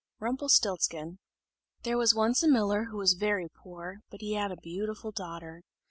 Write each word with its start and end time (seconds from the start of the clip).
'"RUMPELSTILZCHEN. 0.19 1.19
There 1.83 1.95
was 1.95 2.15
once 2.15 2.41
a 2.41 2.47
miller 2.47 2.85
who 2.85 2.97
was 2.97 3.13
very 3.13 3.49
poor, 3.55 3.99
but 4.09 4.19
he 4.21 4.33
had 4.33 4.51
a 4.51 4.57
beautiful 4.57 5.11
daughter. 5.11 5.61